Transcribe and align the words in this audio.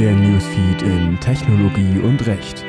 der 0.00 0.14
Newsfeed 0.14 0.80
in 0.80 1.20
Technologie 1.20 1.98
und 1.98 2.26
Recht. 2.26 2.64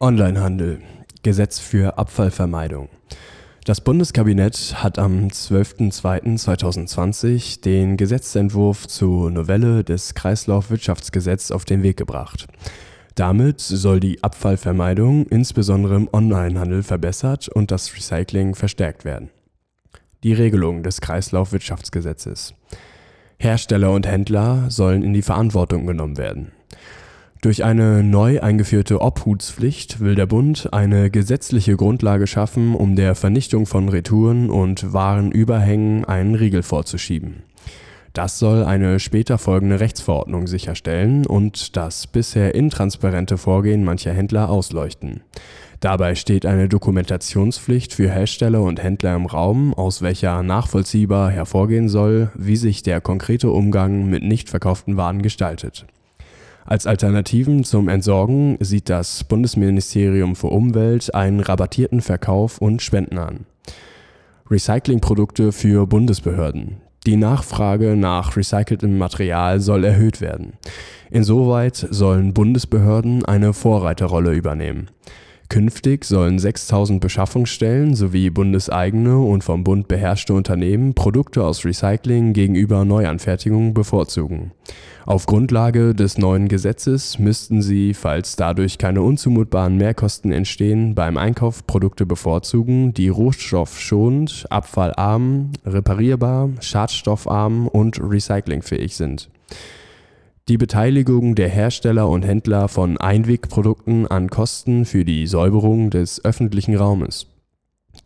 Onlinehandel. 0.00 0.80
Gesetz 1.22 1.60
für 1.60 1.96
Abfallvermeidung. 1.96 2.88
Das 3.64 3.80
Bundeskabinett 3.80 4.82
hat 4.82 4.98
am 4.98 5.28
12.02.2020 5.28 7.62
den 7.62 7.96
Gesetzentwurf 7.96 8.88
zur 8.88 9.30
Novelle 9.30 9.84
des 9.84 10.14
Kreislaufwirtschaftsgesetzes 10.14 11.52
auf 11.52 11.64
den 11.64 11.84
Weg 11.84 11.96
gebracht. 11.96 12.48
Damit 13.14 13.60
soll 13.60 14.00
die 14.00 14.20
Abfallvermeidung 14.20 15.28
insbesondere 15.28 15.94
im 15.94 16.08
Onlinehandel 16.12 16.82
verbessert 16.82 17.48
und 17.48 17.70
das 17.70 17.94
Recycling 17.94 18.56
verstärkt 18.56 19.04
werden. 19.04 19.30
Die 20.24 20.32
Regelung 20.32 20.82
des 20.82 21.02
Kreislaufwirtschaftsgesetzes. 21.02 22.54
Hersteller 23.38 23.92
und 23.92 24.06
Händler 24.06 24.70
sollen 24.70 25.02
in 25.02 25.12
die 25.12 25.20
Verantwortung 25.20 25.86
genommen 25.86 26.16
werden. 26.16 26.52
Durch 27.42 27.62
eine 27.62 28.02
neu 28.02 28.40
eingeführte 28.40 29.02
Obhutspflicht 29.02 30.00
will 30.00 30.14
der 30.14 30.24
Bund 30.24 30.72
eine 30.72 31.10
gesetzliche 31.10 31.76
Grundlage 31.76 32.26
schaffen, 32.26 32.74
um 32.74 32.96
der 32.96 33.14
Vernichtung 33.14 33.66
von 33.66 33.90
Retouren 33.90 34.48
und 34.48 34.94
Warenüberhängen 34.94 36.06
einen 36.06 36.34
Riegel 36.34 36.62
vorzuschieben. 36.62 37.42
Das 38.14 38.38
soll 38.38 38.62
eine 38.62 39.00
später 39.00 39.38
folgende 39.38 39.80
Rechtsverordnung 39.80 40.46
sicherstellen 40.46 41.26
und 41.26 41.76
das 41.76 42.06
bisher 42.06 42.54
intransparente 42.54 43.36
Vorgehen 43.36 43.84
mancher 43.84 44.12
Händler 44.12 44.50
ausleuchten. 44.50 45.22
Dabei 45.80 46.14
steht 46.14 46.46
eine 46.46 46.68
Dokumentationspflicht 46.68 47.92
für 47.92 48.08
Hersteller 48.08 48.62
und 48.62 48.80
Händler 48.80 49.16
im 49.16 49.26
Raum, 49.26 49.74
aus 49.74 50.00
welcher 50.00 50.44
nachvollziehbar 50.44 51.32
hervorgehen 51.32 51.88
soll, 51.88 52.30
wie 52.36 52.54
sich 52.54 52.84
der 52.84 53.00
konkrete 53.00 53.50
Umgang 53.50 54.08
mit 54.08 54.22
nicht 54.22 54.48
verkauften 54.48 54.96
Waren 54.96 55.20
gestaltet. 55.20 55.84
Als 56.64 56.86
Alternativen 56.86 57.64
zum 57.64 57.88
Entsorgen 57.88 58.58
sieht 58.60 58.90
das 58.90 59.24
Bundesministerium 59.24 60.36
für 60.36 60.46
Umwelt 60.46 61.12
einen 61.16 61.40
rabattierten 61.40 62.00
Verkauf 62.00 62.58
und 62.58 62.80
Spenden 62.80 63.18
an. 63.18 63.46
Recyclingprodukte 64.48 65.50
für 65.50 65.88
Bundesbehörden. 65.88 66.83
Die 67.06 67.16
Nachfrage 67.16 67.96
nach 67.96 68.34
recyceltem 68.34 68.96
Material 68.96 69.60
soll 69.60 69.84
erhöht 69.84 70.22
werden. 70.22 70.54
Insoweit 71.10 71.86
sollen 71.90 72.32
Bundesbehörden 72.32 73.26
eine 73.26 73.52
Vorreiterrolle 73.52 74.32
übernehmen. 74.32 74.88
Künftig 75.48 76.04
sollen 76.04 76.38
6000 76.38 77.00
Beschaffungsstellen 77.00 77.94
sowie 77.94 78.30
bundeseigene 78.30 79.18
und 79.18 79.44
vom 79.44 79.62
Bund 79.62 79.88
beherrschte 79.88 80.32
Unternehmen 80.32 80.94
Produkte 80.94 81.44
aus 81.44 81.64
Recycling 81.64 82.32
gegenüber 82.32 82.84
Neuanfertigungen 82.84 83.74
bevorzugen. 83.74 84.52
Auf 85.06 85.26
Grundlage 85.26 85.94
des 85.94 86.16
neuen 86.16 86.48
Gesetzes 86.48 87.18
müssten 87.18 87.60
sie, 87.60 87.92
falls 87.92 88.36
dadurch 88.36 88.78
keine 88.78 89.02
unzumutbaren 89.02 89.76
Mehrkosten 89.76 90.32
entstehen, 90.32 90.94
beim 90.94 91.18
Einkauf 91.18 91.66
Produkte 91.66 92.06
bevorzugen, 92.06 92.94
die 92.94 93.08
rohstoffschonend, 93.08 94.46
abfallarm, 94.48 95.50
reparierbar, 95.66 96.50
schadstoffarm 96.60 97.68
und 97.68 98.00
recyclingfähig 98.00 98.96
sind. 98.96 99.28
Die 100.46 100.58
Beteiligung 100.58 101.34
der 101.34 101.48
Hersteller 101.48 102.06
und 102.06 102.22
Händler 102.22 102.68
von 102.68 102.98
Einwegprodukten 102.98 104.06
an 104.06 104.28
Kosten 104.28 104.84
für 104.84 105.06
die 105.06 105.26
Säuberung 105.26 105.88
des 105.88 106.22
öffentlichen 106.22 106.76
Raumes. 106.76 107.28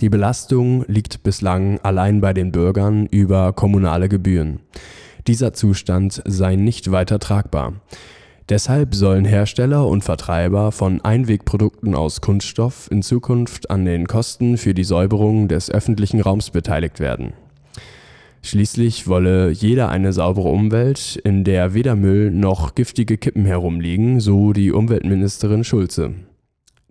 Die 0.00 0.08
Belastung 0.08 0.84
liegt 0.86 1.25
bislang 1.25 1.80
allein 1.80 2.20
bei 2.20 2.33
den 2.33 2.53
Bürgern 2.53 3.06
über 3.06 3.53
kommunale 3.53 4.08
Gebühren. 4.08 4.61
Dieser 5.27 5.53
Zustand 5.53 6.22
sei 6.27 6.55
nicht 6.55 6.92
weiter 6.92 7.19
tragbar. 7.19 7.72
Deshalb 8.48 8.95
sollen 8.95 9.25
Hersteller 9.25 9.89
und 9.89 10.05
Vertreiber 10.05 10.70
von 10.70 11.01
Einwegprodukten 11.01 11.96
aus 11.96 12.20
Kunststoff 12.20 12.89
in 12.92 13.02
Zukunft 13.02 13.68
an 13.68 13.85
den 13.85 14.07
Kosten 14.07 14.58
für 14.58 14.74
die 14.74 14.85
Säuberung 14.85 15.48
des 15.48 15.73
öffentlichen 15.73 16.20
Raums 16.20 16.51
beteiligt 16.51 17.01
werden. 17.01 17.33
Schließlich 18.42 19.06
wolle 19.08 19.50
jeder 19.50 19.88
eine 19.88 20.12
saubere 20.12 20.48
Umwelt, 20.48 21.20
in 21.24 21.44
der 21.44 21.74
weder 21.74 21.96
Müll 21.96 22.30
noch 22.30 22.74
giftige 22.74 23.18
Kippen 23.18 23.44
herumliegen, 23.44 24.20
so 24.20 24.52
die 24.52 24.72
Umweltministerin 24.72 25.64
Schulze. 25.64 26.14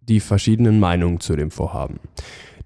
Die 0.01 0.19
verschiedenen 0.19 0.79
Meinungen 0.79 1.19
zu 1.19 1.35
dem 1.35 1.51
Vorhaben. 1.51 1.99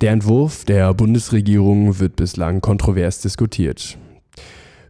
Der 0.01 0.11
Entwurf 0.11 0.65
der 0.65 0.93
Bundesregierung 0.93 1.99
wird 1.99 2.15
bislang 2.15 2.61
kontrovers 2.61 3.21
diskutiert. 3.21 3.97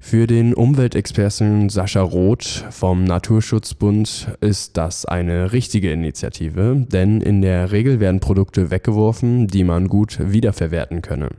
Für 0.03 0.25
den 0.25 0.55
Umweltexperten 0.55 1.69
Sascha 1.69 2.01
Roth 2.01 2.65
vom 2.71 3.03
Naturschutzbund 3.05 4.35
ist 4.41 4.75
das 4.75 5.05
eine 5.05 5.53
richtige 5.53 5.91
Initiative, 5.91 6.85
denn 6.91 7.21
in 7.21 7.41
der 7.41 7.71
Regel 7.71 7.99
werden 7.99 8.19
Produkte 8.19 8.71
weggeworfen, 8.71 9.47
die 9.47 9.63
man 9.63 9.87
gut 9.87 10.17
wiederverwerten 10.19 11.01
könne. 11.01 11.29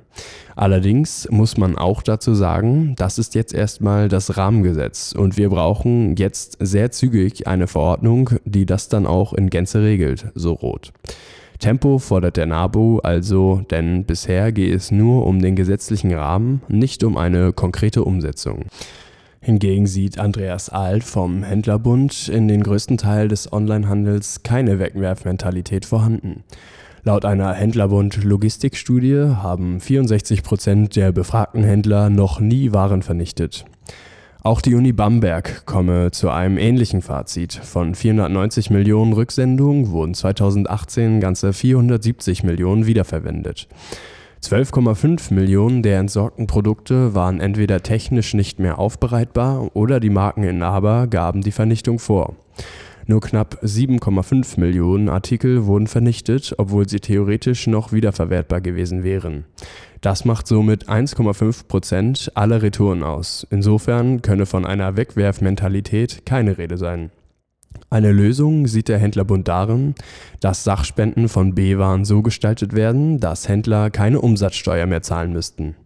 Allerdings 0.55 1.29
muss 1.29 1.59
man 1.59 1.77
auch 1.77 2.03
dazu 2.03 2.35
sagen, 2.35 2.95
das 2.97 3.19
ist 3.19 3.35
jetzt 3.35 3.53
erstmal 3.53 4.09
das 4.09 4.37
Rahmengesetz 4.39 5.13
und 5.13 5.37
wir 5.37 5.51
brauchen 5.51 6.17
jetzt 6.17 6.57
sehr 6.61 6.93
zügig 6.93 7.49
eine 7.49 7.67
Verordnung, 7.67 8.31
die 8.45 8.65
das 8.65 8.89
dann 8.89 9.07
auch 9.07 9.35
in 9.35 9.51
Gänze 9.51 9.83
regelt, 9.83 10.29
so 10.35 10.53
Roth. 10.53 10.93
Tempo 11.63 11.99
fordert 11.99 12.37
der 12.37 12.47
NABU 12.47 12.99
also, 12.99 13.63
denn 13.71 14.05
bisher 14.05 14.51
gehe 14.51 14.75
es 14.75 14.91
nur 14.91 15.25
um 15.25 15.41
den 15.41 15.55
gesetzlichen 15.55 16.13
Rahmen, 16.13 16.61
nicht 16.67 17.05
um 17.05 17.17
eine 17.17 17.53
konkrete 17.53 18.03
Umsetzung. 18.03 18.65
Hingegen 19.41 19.87
sieht 19.87 20.19
Andreas 20.19 20.71
Alt 20.71 21.05
vom 21.05 21.45
Händlerbund 21.45 22.29
in 22.29 22.49
den 22.49 22.65
größten 22.65 22.99
Teil 22.99 23.29
des 23.29 23.53
Onlinehandels 23.53 24.43
keine 24.43 24.81
Wegwerfmentalität 24.81 25.87
vorhanden. 25.87 26.43
Laut 27.05 27.25
einer 27.25 27.53
Händlerbund 27.55 28.25
Logistikstudie 28.25 29.37
haben 29.37 29.79
64 29.79 30.43
Prozent 30.43 30.97
der 30.97 31.13
befragten 31.13 31.63
Händler 31.63 32.11
noch 32.11 32.41
nie 32.41 32.73
Waren 32.73 33.03
vernichtet. 33.03 33.67
Auch 34.45 34.61
die 34.61 34.75
Uni 34.75 34.91
Bamberg 34.91 35.67
komme 35.67 36.11
zu 36.11 36.29
einem 36.29 36.59
ähnlichen 36.59 37.01
Fazit. 37.01 37.53
Von 37.55 37.95
490 37.95 38.71
Millionen 38.71 39.13
Rücksendungen 39.13 39.93
wurden 39.93 40.15
2018 40.15 41.21
ganze 41.21 41.53
470 41.53 42.43
Millionen 42.43 42.87
wiederverwendet. 42.87 43.69
12,5 44.43 45.33
Millionen 45.33 45.85
der 45.85 46.01
entsorgten 46.01 46.49
Produkte 46.49 47.15
waren 47.15 47.39
entweder 47.39 47.85
technisch 47.85 48.35
nicht 48.35 48.59
mehr 48.59 48.81
aufbereitbar 48.81 49.71
oder 49.77 50.01
die 50.01 50.11
Markeninhaber 50.11 51.07
gaben 51.07 51.43
die 51.43 51.53
Vernichtung 51.53 52.01
vor. 52.01 52.35
Nur 53.07 53.21
knapp 53.21 53.59
7,5 53.63 54.61
Millionen 54.61 55.09
Artikel 55.09 55.67
wurden 55.67 55.87
vernichtet, 55.87 56.55
obwohl 56.59 56.89
sie 56.89 57.01
theoretisch 57.01 57.67
noch 57.67 57.93
wiederverwertbar 57.93 58.61
gewesen 58.61 59.03
wären. 59.03 59.45
Das 60.01 60.25
macht 60.25 60.47
somit 60.47 60.89
1,5 60.89 61.67
Prozent 61.67 62.33
aller 62.35 62.63
Retouren 62.63 63.03
aus. 63.03 63.47
Insofern 63.51 64.23
könne 64.23 64.47
von 64.47 64.67
einer 64.67 64.97
Wegwerfmentalität 64.97 66.27
keine 66.27 66.59
Rede 66.59 66.77
sein. 66.77 67.11
Eine 67.91 68.13
Lösung 68.13 68.67
sieht 68.67 68.89
der 68.89 68.99
Händlerbund 68.99 69.49
darin, 69.49 69.95
dass 70.41 70.65
Sachspenden 70.65 71.29
von 71.29 71.55
B-Waren 71.55 72.05
so 72.05 72.23
gestaltet 72.23 72.75
werden, 72.75 73.21
dass 73.21 73.49
Händler 73.49 73.91
keine 73.91 74.21
Umsatzsteuer 74.21 74.87
mehr 74.87 75.03
zahlen 75.03 75.33
müssten. 75.33 75.77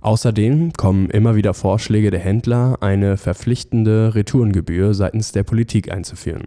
Außerdem 0.00 0.72
kommen 0.72 1.10
immer 1.10 1.36
wieder 1.36 1.52
Vorschläge 1.52 2.10
der 2.10 2.20
Händler, 2.20 2.78
eine 2.80 3.16
verpflichtende 3.16 4.14
Retourengebühr 4.14 4.94
seitens 4.94 5.32
der 5.32 5.42
Politik 5.42 5.92
einzuführen. 5.92 6.44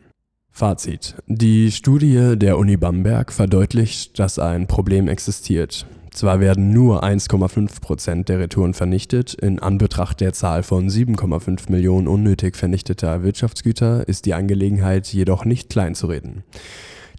Fazit. 0.52 1.16
Die 1.28 1.72
Studie 1.72 2.36
der 2.36 2.58
Uni 2.58 2.78
Bamberg 2.78 3.32
verdeutlicht, 3.32 4.20
dass 4.20 4.38
ein 4.38 4.68
Problem 4.68 5.08
existiert. 5.08 5.88
Zwar 6.12 6.40
werden 6.40 6.72
nur 6.72 7.04
1,5 7.04 7.82
Prozent 7.82 8.30
der 8.30 8.38
Retouren 8.38 8.76
vernichtet, 8.76 9.34
in 9.34 9.58
Anbetracht 9.58 10.22
der 10.22 10.34
Zahl 10.34 10.62
von 10.62 10.90
7,5 10.90 11.72
Millionen 11.72 12.08
unnötig 12.08 12.56
vernichteter 12.56 13.24
Wirtschaftsgüter 13.24 14.08
ist 14.08 14.28
die 14.28 14.36
Angelegenheit 14.36 15.08
jedoch 15.08 15.44
nicht 15.44 15.72
kleinzureden. 15.72 16.44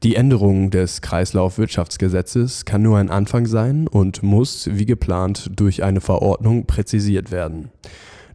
Die 0.04 0.16
Änderung 0.16 0.68
des 0.68 1.00
Kreislaufwirtschaftsgesetzes 1.00 2.66
kann 2.66 2.82
nur 2.82 2.98
ein 2.98 3.08
Anfang 3.08 3.46
sein 3.46 3.88
und 3.88 4.22
muss, 4.22 4.68
wie 4.70 4.84
geplant, 4.84 5.50
durch 5.56 5.82
eine 5.82 6.02
Verordnung 6.02 6.66
präzisiert 6.66 7.30
werden. 7.30 7.70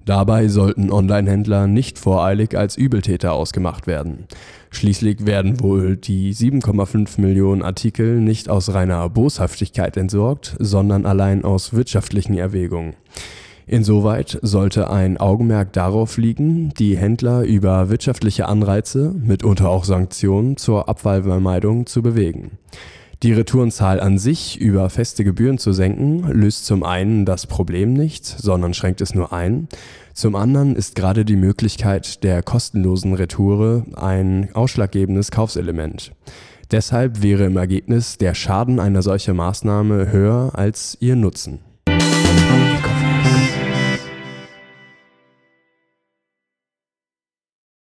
Dabei 0.03 0.47
sollten 0.47 0.91
Onlinehändler 0.91 1.67
nicht 1.67 1.99
voreilig 1.99 2.57
als 2.57 2.75
Übeltäter 2.75 3.33
ausgemacht 3.33 3.85
werden. 3.85 4.25
Schließlich 4.71 5.27
werden 5.27 5.59
wohl 5.59 5.95
die 5.95 6.33
7,5 6.33 7.21
Millionen 7.21 7.61
Artikel 7.61 8.19
nicht 8.19 8.49
aus 8.49 8.73
reiner 8.73 9.07
Boshaftigkeit 9.07 9.95
entsorgt, 9.95 10.55
sondern 10.57 11.05
allein 11.05 11.45
aus 11.45 11.73
wirtschaftlichen 11.73 12.35
Erwägungen. 12.35 12.95
Insoweit 13.69 14.39
sollte 14.41 14.89
ein 14.89 15.17
Augenmerk 15.17 15.73
darauf 15.73 16.17
liegen, 16.17 16.73
die 16.79 16.97
Händler 16.97 17.43
über 17.43 17.89
wirtschaftliche 17.89 18.47
Anreize, 18.47 19.13
mitunter 19.13 19.69
auch 19.69 19.83
Sanktionen 19.83 20.57
zur 20.57 20.89
Abfallvermeidung 20.89 21.85
zu 21.85 22.01
bewegen. 22.01 22.57
Die 23.21 23.31
Retourenzahl 23.31 23.99
an 23.99 24.17
sich 24.17 24.59
über 24.59 24.89
feste 24.89 25.23
Gebühren 25.23 25.59
zu 25.59 25.71
senken, 25.71 26.23
löst 26.31 26.65
zum 26.65 26.83
einen 26.83 27.25
das 27.25 27.45
Problem 27.45 27.93
nicht, 27.93 28.25
sondern 28.25 28.73
schränkt 28.73 29.01
es 29.01 29.13
nur 29.13 29.33
ein. 29.33 29.67
Zum 30.15 30.35
anderen 30.35 30.75
ist 30.75 30.95
gerade 30.95 31.23
die 31.23 31.35
Möglichkeit 31.35 32.23
der 32.23 32.41
kostenlosen 32.41 33.13
Retoure 33.13 33.83
ein 33.95 34.49
ausschlaggebendes 34.55 35.29
Kaufselement. 35.29 36.11
Deshalb 36.71 37.21
wäre 37.21 37.43
im 37.43 37.57
Ergebnis 37.57 38.17
der 38.17 38.33
Schaden 38.33 38.79
einer 38.79 39.03
solchen 39.03 39.35
Maßnahme 39.35 40.11
höher 40.11 40.51
als 40.53 40.97
ihr 40.99 41.15
Nutzen. 41.15 41.59